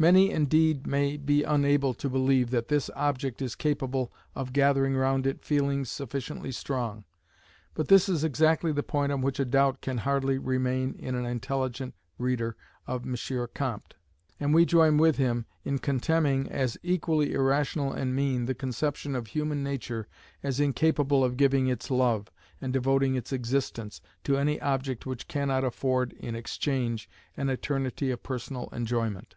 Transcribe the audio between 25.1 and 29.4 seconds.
cannot afford in exchange an eternity of personal enjoyment."